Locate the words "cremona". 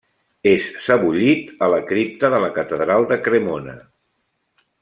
3.29-3.81